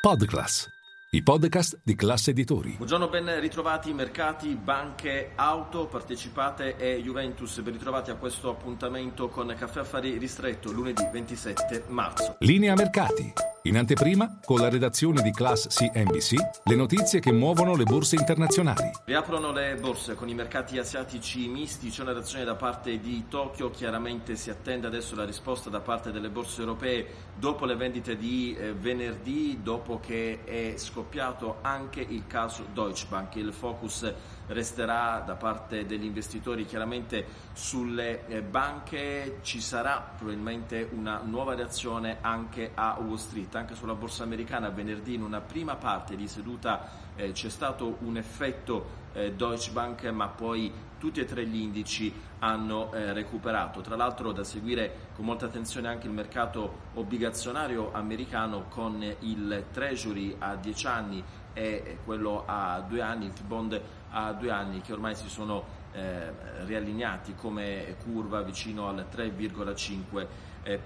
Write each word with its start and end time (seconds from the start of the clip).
Podclass, 0.00 0.66
i 1.10 1.22
podcast 1.22 1.78
di 1.84 1.94
classe 1.94 2.30
editori. 2.30 2.70
Buongiorno, 2.70 3.10
ben 3.10 3.38
ritrovati 3.38 3.92
mercati, 3.92 4.54
banche, 4.54 5.32
auto, 5.34 5.88
partecipate 5.88 6.78
e 6.78 7.02
Juventus, 7.02 7.60
ben 7.60 7.74
ritrovati 7.74 8.10
a 8.10 8.14
questo 8.14 8.48
appuntamento 8.48 9.28
con 9.28 9.54
Caffè 9.54 9.80
Affari 9.80 10.16
Ristretto 10.16 10.72
lunedì 10.72 11.06
27 11.12 11.84
marzo. 11.88 12.36
Linea 12.38 12.72
mercati. 12.74 13.49
In 13.64 13.76
anteprima, 13.76 14.38
con 14.42 14.58
la 14.58 14.70
redazione 14.70 15.20
di 15.20 15.32
Class 15.32 15.66
CNBC, 15.66 16.34
le 16.64 16.74
notizie 16.74 17.20
che 17.20 17.30
muovono 17.30 17.76
le 17.76 17.84
borse 17.84 18.16
internazionali. 18.16 18.90
Riaprono 19.04 19.52
le 19.52 19.76
borse 19.78 20.14
con 20.14 20.30
i 20.30 20.34
mercati 20.34 20.78
asiatici 20.78 21.46
misti, 21.46 21.90
c'è 21.90 22.00
una 22.00 22.12
reazione 22.12 22.44
da 22.44 22.54
parte 22.54 22.98
di 22.98 23.26
Tokyo, 23.28 23.68
chiaramente 23.68 24.34
si 24.36 24.48
attende 24.48 24.86
adesso 24.86 25.14
la 25.14 25.26
risposta 25.26 25.68
da 25.68 25.80
parte 25.80 26.10
delle 26.10 26.30
borse 26.30 26.60
europee 26.60 27.06
dopo 27.36 27.66
le 27.66 27.76
vendite 27.76 28.16
di 28.16 28.56
eh, 28.58 28.72
venerdì, 28.72 29.58
dopo 29.62 30.00
che 30.00 30.40
è 30.44 30.78
scoppiato 30.78 31.58
anche 31.60 32.00
il 32.00 32.26
caso 32.26 32.64
Deutsche 32.72 33.08
Bank. 33.10 33.34
Il 33.36 33.52
focus 33.52 34.10
resterà 34.46 35.22
da 35.24 35.34
parte 35.34 35.86
degli 35.86 36.04
investitori 36.04 36.64
chiaramente 36.64 37.26
sulle 37.52 38.26
eh, 38.26 38.42
banche, 38.42 39.38
ci 39.42 39.60
sarà 39.60 40.12
probabilmente 40.16 40.88
una 40.92 41.20
nuova 41.24 41.54
reazione 41.54 42.18
anche 42.20 42.72
a 42.74 42.96
Wall 43.00 43.16
Street, 43.16 43.49
anche 43.58 43.74
sulla 43.74 43.94
borsa 43.94 44.22
americana 44.22 44.70
venerdì 44.70 45.14
in 45.14 45.22
una 45.22 45.40
prima 45.40 45.76
parte 45.76 46.16
di 46.16 46.28
seduta 46.28 46.88
eh, 47.16 47.32
c'è 47.32 47.48
stato 47.48 47.96
un 48.00 48.16
effetto 48.16 48.98
eh, 49.12 49.32
Deutsche 49.32 49.72
Bank 49.72 50.04
ma 50.06 50.28
poi 50.28 50.72
tutti 50.98 51.20
e 51.20 51.24
tre 51.24 51.46
gli 51.46 51.60
indici 51.60 52.12
hanno 52.40 52.92
eh, 52.92 53.12
recuperato. 53.12 53.80
Tra 53.80 53.96
l'altro 53.96 54.32
da 54.32 54.44
seguire 54.44 55.08
con 55.14 55.24
molta 55.24 55.46
attenzione 55.46 55.88
anche 55.88 56.06
il 56.06 56.12
mercato 56.12 56.88
obbligazionario 56.94 57.92
americano 57.92 58.66
con 58.68 59.02
il 59.20 59.64
Treasury 59.72 60.36
a 60.38 60.56
10 60.56 60.86
anni 60.86 61.24
e 61.52 61.98
quello 62.04 62.44
a 62.46 62.84
2 62.86 63.00
anni, 63.00 63.26
il 63.26 63.32
T-Bond 63.32 63.80
a 64.10 64.32
2 64.32 64.50
anni 64.50 64.80
che 64.80 64.92
ormai 64.92 65.14
si 65.14 65.28
sono 65.28 65.78
eh, 65.92 66.32
riallineati 66.64 67.34
come 67.34 67.96
curva 68.04 68.42
vicino 68.42 68.88
al 68.88 69.06
3,5%. 69.10 70.48
Eh, 70.62 70.78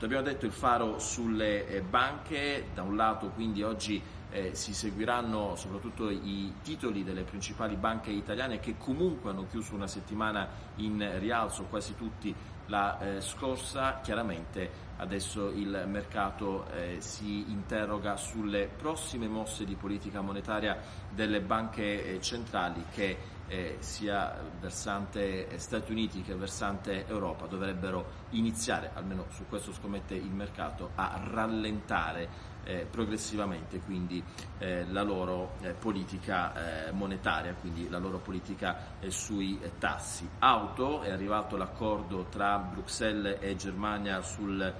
Abbiamo 0.00 0.22
detto 0.22 0.44
il 0.44 0.52
faro 0.52 0.98
sulle 0.98 1.66
eh, 1.66 1.80
banche, 1.80 2.66
da 2.74 2.82
un 2.82 2.96
lato 2.96 3.28
quindi 3.28 3.62
oggi 3.62 4.00
eh, 4.30 4.54
si 4.54 4.74
seguiranno 4.74 5.56
soprattutto 5.56 6.10
i 6.10 6.52
titoli 6.62 7.04
delle 7.04 7.22
principali 7.22 7.76
banche 7.76 8.10
italiane 8.10 8.60
che 8.60 8.76
comunque 8.76 9.30
hanno 9.30 9.46
chiuso 9.48 9.74
una 9.74 9.86
settimana 9.86 10.48
in 10.76 11.18
rialzo, 11.18 11.64
quasi 11.64 11.94
tutti 11.96 12.34
la 12.66 12.98
eh, 12.98 13.20
scorsa, 13.20 14.00
chiaramente 14.02 14.90
adesso 14.98 15.48
il 15.48 15.84
mercato 15.86 16.66
eh, 16.70 16.96
si 17.00 17.50
interroga 17.50 18.16
sulle 18.16 18.68
prossime 18.74 19.28
mosse 19.28 19.64
di 19.64 19.74
politica 19.74 20.20
monetaria 20.20 20.78
delle 21.10 21.40
banche 21.40 22.14
eh, 22.14 22.20
centrali 22.20 22.84
che 22.92 23.40
sia 23.80 24.34
versante 24.60 25.58
Stati 25.58 25.92
Uniti 25.92 26.22
che 26.22 26.34
versante 26.34 27.06
Europa 27.06 27.44
dovrebbero 27.44 28.20
iniziare, 28.30 28.92
almeno 28.94 29.21
su 29.30 29.46
questo 29.48 29.72
scommette 29.72 30.14
il 30.14 30.30
mercato, 30.30 30.90
a 30.94 31.20
rallentare 31.24 32.50
eh, 32.64 32.86
progressivamente 32.88 33.80
quindi 33.80 34.22
eh, 34.58 34.86
la 34.90 35.02
loro 35.02 35.54
eh, 35.60 35.72
politica 35.72 36.86
eh, 36.88 36.92
monetaria, 36.92 37.54
quindi 37.54 37.88
la 37.88 37.98
loro 37.98 38.18
politica 38.18 38.98
eh, 39.00 39.10
sui 39.10 39.58
tassi. 39.78 40.28
Auto 40.38 41.02
è 41.02 41.10
arrivato 41.10 41.56
l'accordo 41.56 42.26
tra 42.30 42.58
Bruxelles 42.58 43.38
e 43.40 43.56
Germania 43.56 44.22
sul, 44.22 44.72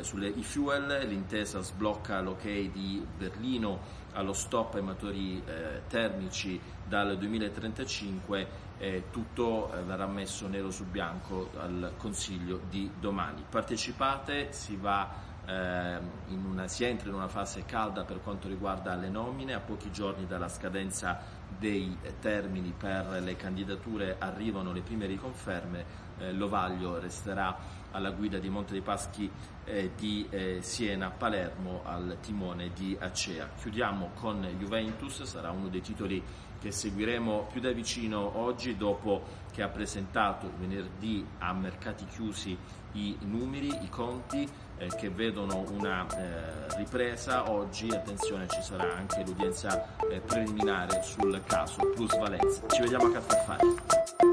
sulle 0.00 0.34
e-fuel, 0.34 1.06
l'intesa 1.06 1.60
sblocca 1.60 2.20
l'ok 2.20 2.44
di 2.44 3.04
Berlino 3.16 4.06
allo 4.12 4.32
stop 4.32 4.74
ai 4.74 4.82
motori 4.82 5.42
termici 5.88 6.60
dal 6.86 7.16
2035 7.16 8.66
eh, 8.78 9.04
tutto 9.10 9.72
eh, 9.72 9.82
verrà 9.82 10.06
messo 10.06 10.46
nero 10.46 10.70
su 10.70 10.84
bianco 10.84 11.50
al 11.58 11.92
Consiglio 11.96 12.60
di 12.68 12.90
domani. 12.98 13.44
Partecipate, 13.48 14.52
si 14.52 14.76
va 14.76 15.26
eh, 15.44 15.98
una, 16.28 16.68
si 16.68 16.84
entra 16.84 17.08
in 17.08 17.14
una 17.14 17.28
fase 17.28 17.64
calda 17.64 18.04
per 18.04 18.20
quanto 18.22 18.48
riguarda 18.48 18.94
le 18.94 19.08
nomine, 19.08 19.54
a 19.54 19.60
pochi 19.60 19.90
giorni 19.90 20.26
dalla 20.26 20.48
scadenza 20.48 21.36
dei 21.58 21.96
termini 22.20 22.72
per 22.76 23.20
le 23.22 23.36
candidature 23.36 24.16
arrivano 24.18 24.72
le 24.72 24.80
prime 24.80 25.06
riconferme, 25.06 25.84
eh, 26.18 26.32
Lovaglio 26.32 26.98
resterà 26.98 27.56
alla 27.92 28.10
guida 28.10 28.38
di 28.38 28.48
Monte 28.48 28.72
dei 28.72 28.82
Paschi 28.82 29.30
eh, 29.64 29.92
di 29.96 30.26
eh, 30.30 30.58
Siena, 30.60 31.10
Palermo 31.10 31.82
al 31.84 32.18
timone 32.20 32.70
di 32.74 32.96
Acea. 32.98 33.48
Chiudiamo 33.58 34.10
con 34.14 34.46
Juventus, 34.58 35.22
sarà 35.22 35.50
uno 35.50 35.68
dei 35.68 35.80
titoli 35.80 36.22
che 36.60 36.72
seguiremo 36.72 37.48
più 37.52 37.60
da 37.60 37.70
vicino 37.70 38.38
oggi 38.38 38.76
dopo 38.76 39.22
che 39.52 39.62
ha 39.62 39.68
presentato 39.68 40.50
venerdì 40.58 41.24
a 41.38 41.52
mercati 41.52 42.04
chiusi 42.06 42.56
i 42.92 43.16
numeri, 43.20 43.68
i 43.82 43.88
conti 43.88 44.48
eh, 44.78 44.86
che 44.96 45.10
vedono 45.10 45.64
una 45.70 46.06
eh, 46.06 46.76
ripresa. 46.76 47.50
Oggi, 47.50 47.90
attenzione, 47.90 48.48
ci 48.48 48.62
sarà 48.62 48.96
anche 48.96 49.22
l'udienza 49.24 49.96
eh, 50.08 50.20
preliminare 50.20 51.02
sul 51.02 51.37
caso 51.44 51.82
plusvalenza. 51.94 52.62
Ci 52.68 52.80
vediamo 52.82 53.06
a 53.06 53.10
Caffè 53.12 53.36
Affari. 53.36 54.27